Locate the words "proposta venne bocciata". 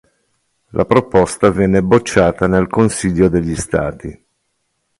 0.83-2.47